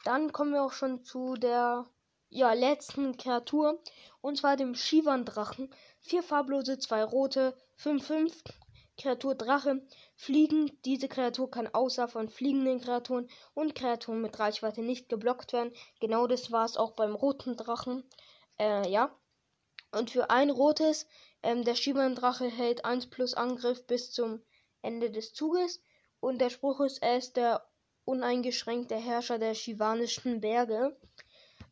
[0.04, 1.86] Dann kommen wir auch schon zu der
[2.30, 3.80] ja, letzten Kreatur.
[4.20, 5.72] Und zwar dem Shivan-Drachen.
[6.00, 8.32] Vier farblose, zwei rote, 5-5.
[8.98, 9.82] Kreatur Drache.
[10.22, 10.70] Fliegen.
[10.84, 15.72] Diese Kreatur kann außer von fliegenden Kreaturen und Kreaturen mit Reichweite nicht geblockt werden.
[15.98, 18.04] Genau das war es auch beim roten Drachen.
[18.56, 19.12] Äh, ja.
[19.90, 21.08] Und für ein rotes,
[21.42, 24.40] ähm, der Shivan-Drache hält 1 plus Angriff bis zum
[24.80, 25.82] Ende des Zuges.
[26.20, 27.68] Und der Spruch ist, er ist der
[28.04, 30.96] uneingeschränkte Herrscher der Shivanischen Berge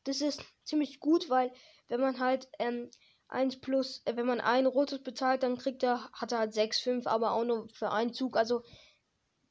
[0.04, 1.52] das ist ziemlich gut, weil
[1.88, 2.90] wenn man halt ähm,
[3.30, 6.80] 1 plus, äh, wenn man ein rotes bezahlt, dann kriegt er, hat er halt 6,
[6.80, 8.36] 5, aber auch nur für einen Zug.
[8.36, 8.62] Also,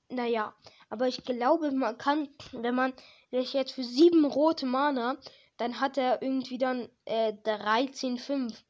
[0.09, 0.53] naja.
[0.89, 2.93] Aber ich glaube, man kann, wenn man
[3.31, 5.17] sich jetzt für 7 rote Mana,
[5.57, 8.63] dann hat er irgendwie dann äh, 13, 5.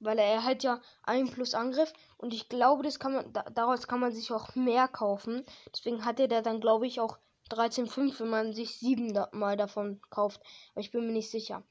[0.00, 3.86] Weil er hat ja 1 plus Angriff und ich glaube, das kann man, da, daraus
[3.86, 5.44] kann man sich auch mehr kaufen.
[5.72, 7.18] Deswegen hat er da dann, glaube ich, auch
[7.50, 10.40] 13,5, wenn man sich sieben da mal davon kauft.
[10.72, 11.62] Aber ich bin mir nicht sicher.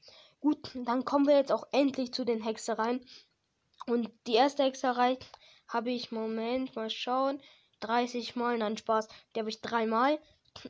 [0.42, 3.06] Gut, dann kommen wir jetzt auch endlich zu den Hexereien.
[3.86, 5.16] Und die erste Hexerei
[5.68, 7.40] habe ich, Moment, mal schauen,
[7.78, 10.18] 30 Mal, nein, Spaß, die habe ich dreimal.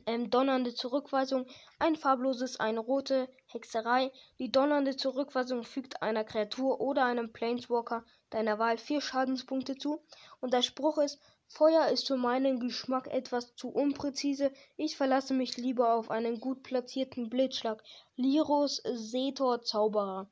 [0.05, 1.47] Ähm, donnernde Zurückweisung,
[1.79, 4.11] ein farbloses, eine rote Hexerei.
[4.37, 10.05] Die donnernde Zurückweisung fügt einer Kreatur oder einem Planeswalker deiner Wahl vier Schadenspunkte zu.
[10.39, 14.51] Und der Spruch ist, Feuer ist für meinen Geschmack etwas zu unpräzise.
[14.75, 17.83] Ich verlasse mich lieber auf einen gut platzierten Blitzschlag.
[18.15, 20.29] Liros Setor Zauberer.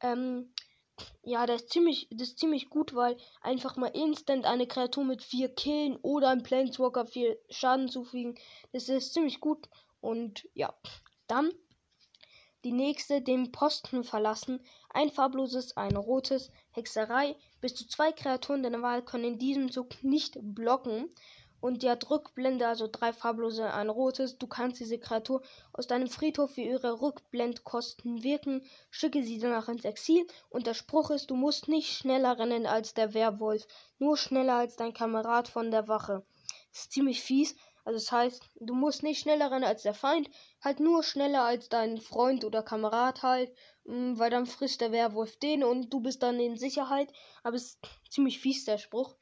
[0.00, 0.52] Ähm,
[1.22, 5.22] ja, das ist ziemlich, das ist ziemlich gut, weil einfach mal instant eine Kreatur mit
[5.22, 8.38] vier Killen oder ein Planeswalker vier Schaden zufügen.
[8.72, 9.68] Das ist ziemlich gut.
[10.00, 10.72] Und ja,
[11.26, 11.50] dann
[12.64, 14.60] die nächste den Posten verlassen.
[14.88, 16.50] Ein farbloses, ein rotes.
[16.72, 17.36] Hexerei.
[17.60, 21.10] Bis zu zwei Kreaturen deiner Wahl können in diesem Zug nicht blocken.
[21.60, 24.36] und hat Rückblende, also drei farblose, ein rotes.
[24.36, 25.40] Du kannst diese Kreatur
[25.72, 28.62] aus deinem Friedhof für ihre Rückblendkosten wirken.
[28.90, 30.26] Schicke sie danach ins Exil.
[30.50, 33.66] Und der Spruch ist, du musst nicht schneller rennen als der Werwolf,
[33.98, 36.24] nur schneller als dein Kamerad von der Wache.
[36.70, 37.54] Das ist ziemlich fies.
[37.84, 40.30] Also das heißt, du musst nicht schneller rennen als der Feind,
[40.62, 45.36] halt nur schneller als dein Freund oder Kamerad halt, mm, weil dann frisst der Werwolf
[45.38, 47.12] den und du bist dann in Sicherheit.
[47.42, 47.78] Aber es ist
[48.10, 49.16] ziemlich fies, der Spruch.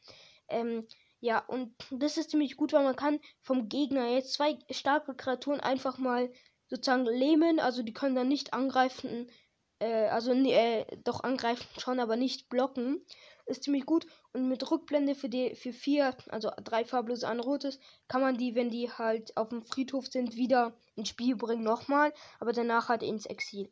[0.48, 0.86] Ähm,
[1.20, 5.60] ja, und das ist ziemlich gut, weil man kann vom Gegner jetzt zwei starke Kreaturen
[5.60, 6.32] einfach mal
[6.68, 7.60] sozusagen lähmen.
[7.60, 9.30] Also die können dann nicht angreifen.
[9.78, 13.04] Äh, also äh, doch angreifen schon, aber nicht blocken.
[13.46, 14.06] Ist ziemlich gut.
[14.32, 18.54] Und mit Rückblende für die für vier, also drei farblose, ein rotes, kann man die,
[18.54, 23.02] wenn die halt auf dem Friedhof sind, wieder ins Spiel bringen nochmal, aber danach halt
[23.02, 23.70] ins Exil.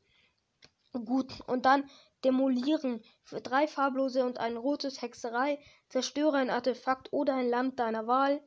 [0.93, 1.89] Gut, und dann
[2.25, 3.03] Demolieren.
[3.25, 5.59] Für drei farblose und ein rotes Hexerei.
[5.89, 8.43] Zerstöre ein Artefakt oder ein Land deiner Wahl.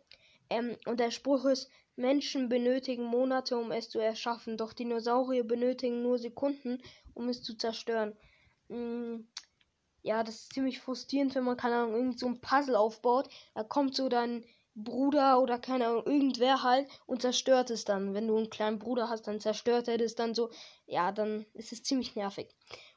[0.50, 6.02] Ähm, und der Spruch ist, Menschen benötigen Monate, um es zu erschaffen, doch Dinosaurier benötigen
[6.02, 6.82] nur Sekunden,
[7.14, 8.16] um es zu zerstören.
[8.68, 9.22] Mm,
[10.04, 13.30] ja, das ist ziemlich frustrierend, wenn man, keine Ahnung, irgend so ein Puzzle aufbaut.
[13.56, 14.44] Da kommt so dann
[14.76, 18.14] Bruder oder keine Ahnung, irgendwer halt und zerstört es dann.
[18.14, 20.50] Wenn du einen kleinen Bruder hast, dann zerstört er das dann so.
[20.88, 22.50] Ja, dann ist es ziemlich nervig.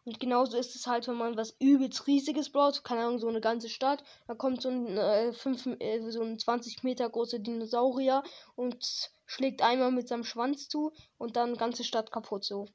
[0.05, 3.41] Und genauso ist es halt, wenn man was übelst riesiges baut, keine Ahnung, so eine
[3.41, 8.23] ganze Stadt, da kommt so ein, äh, 5, äh, so ein 20 Meter großer Dinosaurier
[8.55, 12.67] und schlägt einmal mit seinem Schwanz zu und dann ganze Stadt kaputt so.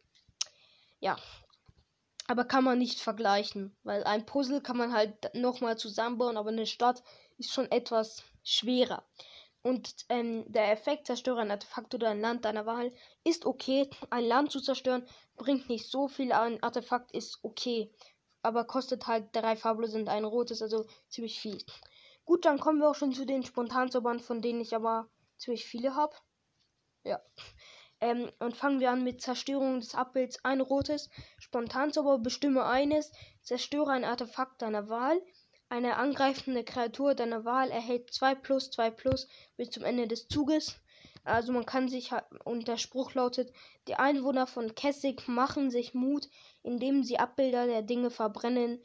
[1.00, 1.18] Ja.
[2.32, 6.66] Aber kann man nicht vergleichen, weil ein Puzzle kann man halt nochmal zusammenbauen, aber eine
[6.66, 7.04] Stadt
[7.38, 9.04] ist schon etwas schwerer.
[9.64, 12.94] Und ähm, der Effekt zerstöre ein Artefakt oder ein Land deiner Wahl
[13.26, 13.90] ist okay.
[14.12, 16.32] Ein Land zu zerstören bringt nicht so viel.
[16.32, 17.92] Ein Artefakt ist okay.
[18.44, 21.58] Aber kostet halt drei farblose und ein rotes, also ziemlich viel.
[22.24, 25.96] Gut, dann kommen wir auch schon zu den Spontanzaubern, von denen ich aber ziemlich viele
[25.96, 26.16] habe.
[27.04, 27.20] Ja.
[28.02, 30.44] Ähm, und fangen wir an mit Zerstörung des Abbilds.
[30.44, 31.10] Ein rotes.
[31.38, 33.12] Spontanzauber bestimme eines.
[33.42, 35.22] Zerstöre ein Artefakt deiner Wahl.
[35.70, 40.76] Eine angreifende Kreatur deiner Wahl erhält 2 plus 2 plus bis zum Ende des Zuges.
[41.24, 42.12] Also man kann sich
[42.44, 43.54] und der Spruch lautet,
[43.88, 46.28] die Einwohner von Kessig machen sich Mut,
[46.64, 48.84] indem sie Abbilder der Dinge verbrennen,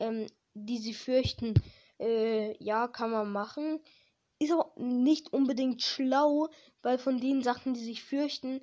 [0.00, 1.54] ähm, die sie fürchten.
[1.98, 3.80] Äh, ja, kann man machen.
[4.38, 6.48] Ist aber nicht unbedingt schlau,
[6.82, 8.60] weil von den Sachen, die sich fürchten,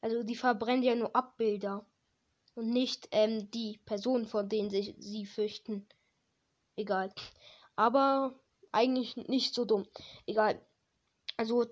[0.00, 1.86] also die verbrennen ja nur Abbilder
[2.54, 5.86] und nicht ähm, die Personen, vor denen sich sie fürchten.
[6.76, 7.12] Egal.
[7.76, 8.40] Aber
[8.72, 9.86] eigentlich nicht so dumm.
[10.26, 10.60] Egal.
[11.36, 11.66] Also,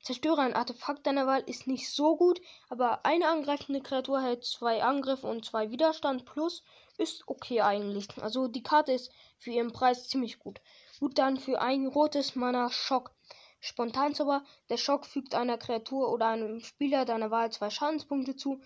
[0.00, 4.82] zerstöre ein Artefakt deiner Wahl ist nicht so gut, aber eine angreifende Kreatur hält zwei
[4.82, 6.62] Angriff und zwei Widerstand plus
[6.98, 8.08] ist okay eigentlich.
[8.18, 10.60] Also die Karte ist für ihren Preis ziemlich gut.
[11.02, 13.10] Gut dann für ein rotes Mana Schock.
[13.58, 14.44] Spontanzauber.
[14.68, 18.60] Der Schock fügt einer Kreatur oder einem Spieler deiner Wahl zwei Schadenspunkte zu.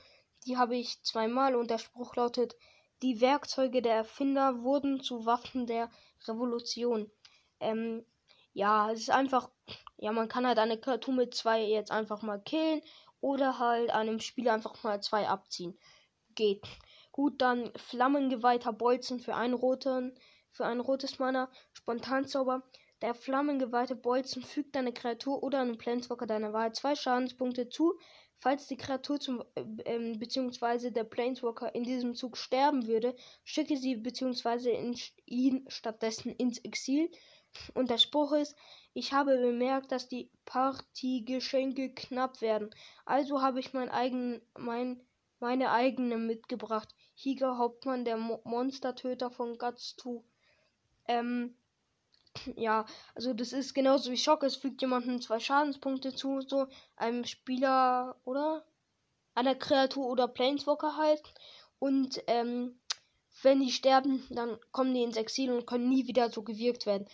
[0.44, 2.54] Die habe ich zweimal und der Spruch lautet
[3.00, 5.90] die Werkzeuge der Erfinder wurden zu Waffen der
[6.28, 7.10] Revolution.
[7.58, 8.04] Ähm,
[8.52, 9.48] ja, es ist einfach,
[9.96, 12.82] ja, man kann halt eine Kreatur mit zwei jetzt einfach mal killen
[13.22, 15.78] oder halt einem Spieler einfach mal zwei abziehen.
[16.34, 16.66] Geht.
[17.12, 20.14] Gut, dann Flammengeweihter Bolzen für einen roten,
[20.56, 22.62] für ein rotes Mana, Spontanzauber.
[23.02, 27.98] Der flammengeweihte Bolzen fügt deine Kreatur oder einem Planeswalker deiner Wahl zwei Schadenspunkte zu,
[28.38, 30.90] Falls die Kreatur zum äh, ähm, bzw.
[30.90, 34.94] der Planeswalker in diesem Zug sterben würde, schicke sie bzw.
[35.24, 37.10] ihn stattdessen ins Exil.
[37.72, 38.54] Und der Spruch ist,
[38.92, 42.68] ich habe bemerkt, dass die Partygeschenke knapp werden.
[43.06, 45.00] Also habe ich mein eigen, mein,
[45.40, 46.94] meine eigene mitgebracht.
[47.14, 50.22] Higa Hauptmann, der Mo Monstertöter von Guts 2.
[51.08, 51.54] Ähm,
[52.56, 54.42] ja, also das ist genauso wie Schock.
[54.42, 56.66] Es fügt jemandem zwei Schadenspunkte zu, so
[56.96, 58.64] einem Spieler oder
[59.34, 61.22] einer Kreatur oder Planeswalker halt.
[61.78, 62.78] Und ähm,
[63.42, 67.06] wenn die sterben, dann kommen die ins Exil und können nie wieder so gewirkt werden.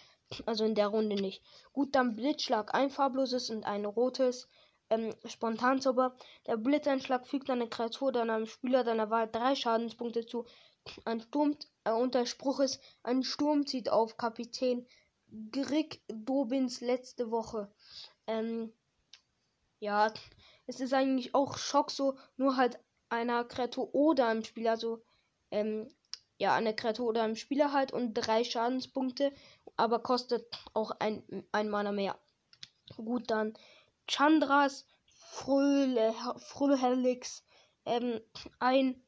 [0.46, 1.42] Also in der Runde nicht.
[1.72, 4.48] Gut, dann Blitzschlag, ein farbloses und ein rotes.
[4.88, 6.16] Ähm, Spontanzauber.
[6.46, 10.46] Der Blitzeinschlag fügt einer Kreatur oder einem Spieler deiner Wahl drei Schadenspunkte zu.
[11.04, 14.86] Ein Sturm, und der Spruch ist, ein Sturm zieht auf Kapitän
[15.50, 17.72] Grieg Dobins letzte Woche.
[18.26, 18.72] Ähm,
[19.80, 20.12] ja,
[20.66, 25.02] es ist eigentlich auch Schock so, nur halt einer Kreatur oder einem Spieler, also
[25.50, 25.88] ähm,
[26.38, 29.32] ja, eine Kreatur oder einem Spieler halt und drei Schadenspunkte,
[29.76, 32.18] aber kostet auch ein, ein Mana mehr.
[32.96, 33.54] Gut, dann
[34.06, 37.44] Chandras Fröhle, Fröhelix,
[37.86, 38.20] ähm,
[38.58, 39.02] ein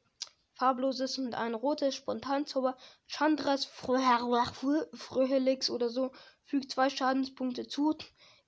[0.55, 2.77] farbloses und ein rotes Spontanzauber.
[3.07, 6.11] Chandras Fröhelix oder so
[6.45, 7.95] fügt zwei Schadenspunkte zu.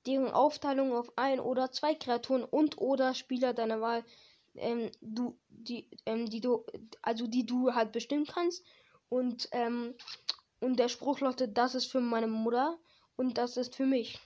[0.05, 4.03] deren Aufteilung auf ein oder zwei Kreaturen und oder Spieler deiner Wahl,
[4.55, 6.65] ähm, du, die, ähm, die du,
[7.01, 8.63] also die du halt bestimmen kannst.
[9.09, 9.93] Und, ähm,
[10.59, 12.77] und der Spruch lautet, das ist für meine Mutter
[13.15, 14.19] und das ist für mich.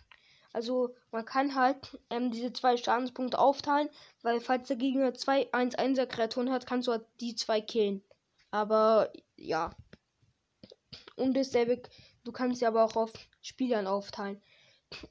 [0.54, 3.90] Also man kann halt ähm, diese zwei Schadenspunkte aufteilen,
[4.22, 8.04] weil falls der Gegner zwei 1-1er Kreaturen hat, kannst du halt die zwei killen.
[8.52, 9.72] Aber ja.
[11.16, 11.82] Und dasselbe,
[12.24, 14.42] du kannst sie aber auch auf Spielern aufteilen.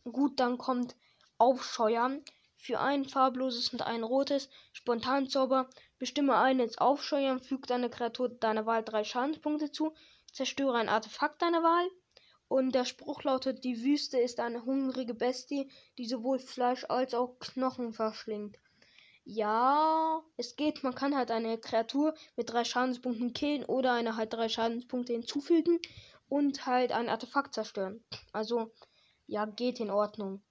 [0.05, 0.95] Gut, dann kommt
[1.39, 2.23] Aufscheuern.
[2.57, 8.67] Für ein farbloses und ein rotes Spontanzauber bestimme einen ins Aufscheuern, fügt eine Kreatur deiner
[8.67, 9.95] Wahl drei Schadenspunkte zu,
[10.31, 11.89] zerstöre ein Artefakt deiner Wahl.
[12.51, 17.39] Und der Spruch lautet, die Wüste ist eine hungrige Bestie, die sowohl Fleisch als auch
[17.39, 18.59] Knochen verschlingt.
[19.23, 20.83] Ja, es geht.
[20.83, 25.79] Man kann halt eine Kreatur mit drei Schadenspunkten killen oder eine halt drei Schadenspunkte hinzufügen
[26.29, 28.03] und halt ein Artefakt zerstören.
[28.33, 28.73] Also,
[29.29, 30.43] ja, geht in Ordnung.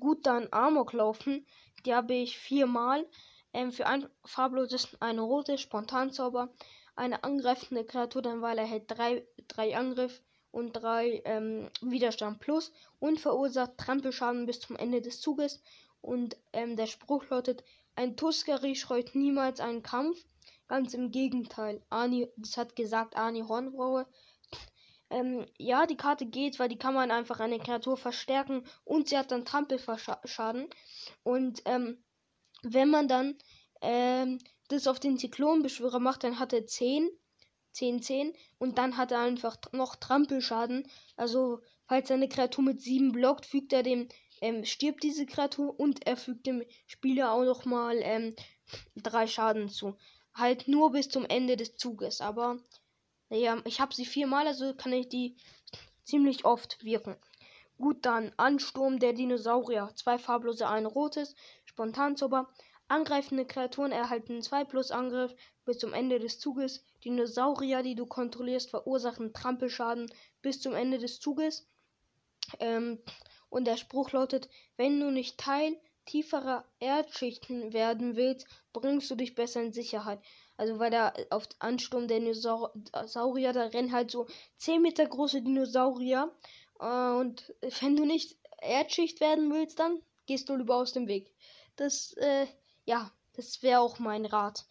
[0.00, 1.46] Gut, dann Amok laufen.
[1.84, 3.06] Die habe ich viermal.
[3.52, 6.52] Ähm, für ein farbloses, eine rote Spontanzauber.
[6.96, 10.20] Eine angreifende Kreatur, dann weil er hält drei, drei Angriff
[10.56, 15.60] und drei ähm, Widerstand plus und verursacht Trampelschaden bis zum Ende des Zuges.
[16.00, 17.62] Und ähm, der Spruch lautet,
[17.94, 20.24] ein Tuskeri scheut niemals einen Kampf.
[20.66, 21.82] Ganz im Gegenteil.
[21.90, 24.06] Ani, das hat gesagt Ani Hornbraue.
[25.10, 29.18] Ähm, ja, die Karte geht, weil die kann man einfach eine Kreatur verstärken und sie
[29.18, 30.70] hat dann Trampelschaden.
[31.22, 32.02] Und ähm,
[32.62, 33.36] wenn man dann
[33.82, 34.38] ähm,
[34.68, 37.10] das auf den Zyklonbeschwörer macht, dann hat er 10.
[37.76, 40.88] 10, 10 und dann hat er einfach noch Trampelschaden.
[41.16, 44.08] Also, falls eine Kreatur mit 7 blockt, fügt er dem,
[44.40, 48.34] ähm, stirbt diese Kreatur und er fügt dem Spieler auch nochmal ähm,
[48.96, 49.96] 3 Schaden zu.
[50.34, 52.58] Halt nur bis zum Ende des Zuges, aber
[53.28, 55.36] naja, ich habe sie viermal, also kann ich die
[56.04, 57.16] ziemlich oft wirken.
[57.78, 59.90] Gut, dann Ansturm der Dinosaurier.
[59.96, 61.34] Zwei farblose, ein rotes.
[61.66, 62.48] Spontanzauber.
[62.88, 66.84] Angreifende Kreaturen erhalten 2 plus Angriff bis zum Ende des Zuges.
[67.04, 71.66] Dinosaurier, die du kontrollierst, verursachen Trampelschaden bis zum Ende des Zuges.
[72.60, 73.00] Ähm,
[73.48, 79.34] und der Spruch lautet, wenn du nicht Teil tieferer Erdschichten werden willst, bringst du dich
[79.34, 80.20] besser in Sicherheit.
[80.56, 84.26] Also weil da auf Ansturm der Dinosaurier, da rennen halt so
[84.58, 86.32] 10 Meter große Dinosaurier.
[86.80, 91.32] Äh, und wenn du nicht Erdschicht werden willst, dann gehst du lieber aus dem Weg.
[91.76, 92.46] Das, äh,
[92.86, 94.64] ja, das wäre auch mein Rat.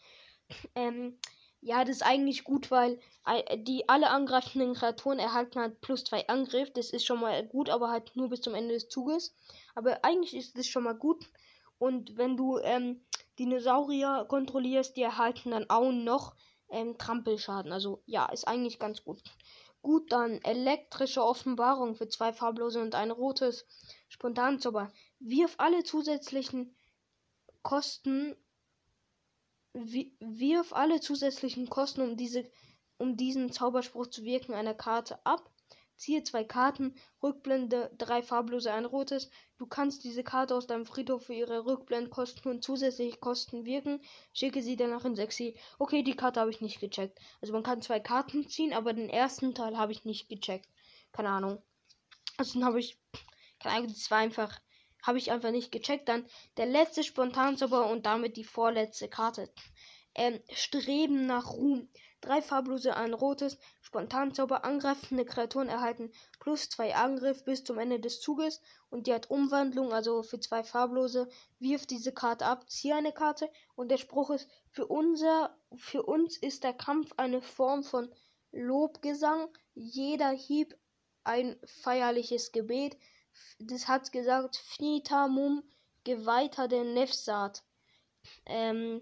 [0.74, 1.20] Ähm,
[1.62, 6.28] ja, das ist eigentlich gut, weil äh, die alle angreifenden Kreaturen erhalten halt plus zwei
[6.28, 6.72] Angriff.
[6.74, 9.36] Das ist schon mal gut, aber halt nur bis zum Ende des Zuges.
[9.74, 11.26] Aber eigentlich ist das schon mal gut.
[11.78, 13.06] Und wenn du ähm,
[13.38, 16.36] Dinosaurier kontrollierst, die erhalten dann auch noch
[16.70, 17.72] ähm, Trampelschaden.
[17.72, 19.22] Also ja, ist eigentlich ganz gut.
[19.82, 23.68] Gut, dann elektrische Offenbarung für zwei farblose und ein rotes
[24.08, 24.92] Spontanzauber.
[25.20, 26.76] Wirf alle zusätzlichen
[27.66, 28.36] Kosten
[29.74, 32.48] wirf alle zusätzlichen Kosten, um, diese,
[33.00, 35.52] um diesen Zauberspruch zu wirken, einer Karte ab.
[35.96, 39.32] Ziehe zwei Karten, Rückblende, drei farblose, ein rotes.
[39.58, 44.00] Du kannst diese Karte aus deinem Friedhof für ihre Rückblendkosten und zusätzliche Kosten wirken.
[44.32, 45.58] Schicke sie danach in Sexy.
[45.80, 47.18] Okay, die Karte habe ich nicht gecheckt.
[47.42, 50.70] Also man kann zwei Karten ziehen, aber den ersten Teil habe ich nicht gecheckt.
[51.12, 51.64] Keine Ahnung.
[52.38, 53.00] Also dann habe ich.
[53.60, 54.60] Keine Ahnung, das einfach
[55.06, 56.10] habe ich einfach nicht gecheckt.
[56.10, 56.26] Dann
[56.58, 59.50] der letzte Spontanzauber und damit die vorletzte Karte.
[60.16, 61.90] Ähm, Streben nach Ruhm.
[62.22, 63.58] Drei farblose, ein rotes.
[63.82, 64.66] Spontanzauber.
[64.66, 68.62] Angreifende Kreaturen erhalten plus zwei Angriff bis zum Ende des Zuges.
[68.90, 71.30] Und die hat Umwandlung, also für zwei farblose.
[71.60, 73.50] Wirf diese Karte ab, ziehe eine Karte.
[73.76, 78.10] Und der Spruch ist, für unser, für uns ist der Kampf eine Form von
[78.52, 79.50] Lobgesang.
[79.76, 80.76] Jeder Hieb
[81.26, 82.98] ein feierliches Gebet
[83.60, 85.64] das hat gesagt, Finita Mum,
[86.04, 87.64] Geweihter der Nefsat.
[88.46, 89.02] Ähm,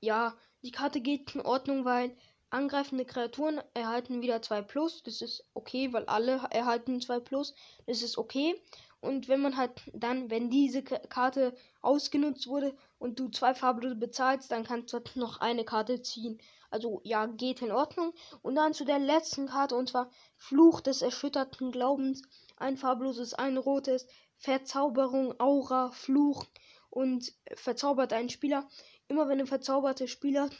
[0.00, 2.16] ja, die Karte geht in Ordnung, weil
[2.50, 5.02] angreifende Kreaturen erhalten wieder 2 Plus.
[5.02, 7.54] Das ist okay, weil alle erhalten 2 Plus.
[7.86, 8.60] Das ist okay.
[9.00, 14.50] Und wenn man halt dann, wenn diese Karte ausgenutzt wurde und du zwei farblose bezahlst,
[14.50, 16.40] dann kannst du halt noch eine Karte ziehen.
[16.74, 18.12] Also ja, geht in Ordnung.
[18.42, 22.22] Und dann zu der letzten Karte und zwar Fluch des erschütterten Glaubens.
[22.56, 24.08] Ein farbloses, ein rotes.
[24.38, 26.44] Verzauberung, Aura, Fluch
[26.90, 28.68] und verzaubert einen Spieler.
[29.06, 30.50] Immer wenn ein verzauberter Spieler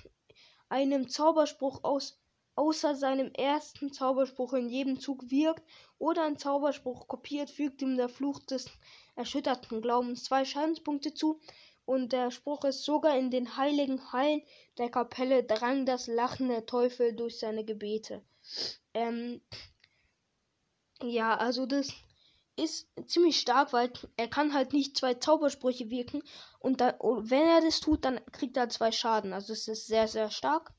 [0.68, 2.20] einen Zauberspruch aus
[2.54, 5.64] außer seinem ersten Zauberspruch in jedem Zug wirkt
[5.98, 8.66] oder einen Zauberspruch kopiert, fügt ihm der Fluch des
[9.16, 11.40] erschütterten Glaubens zwei Schadenspunkte zu
[11.86, 14.42] und der Spruch ist sogar in den heiligen Hallen
[14.78, 18.22] der Kapelle drang das Lachen der Teufel durch seine Gebete.
[18.94, 19.40] Ähm,
[21.02, 21.88] ja, also das
[22.56, 26.22] ist ziemlich stark, weil er kann halt nicht zwei Zaubersprüche wirken.
[26.60, 29.32] Und da, wenn er das tut, dann kriegt er zwei Schaden.
[29.32, 30.72] Also es ist sehr, sehr stark.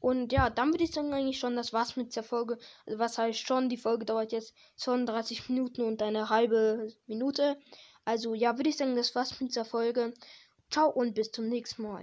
[0.00, 2.58] Und ja, dann würde ich sagen eigentlich schon, das war's mit der Folge.
[2.86, 7.58] Also was heißt schon, die Folge dauert jetzt 32 Minuten und eine halbe Minute.
[8.08, 10.14] Also ja, würde ich sagen, das war's mit dieser Folge.
[10.70, 11.96] Ciao und bis zum nächsten Mal.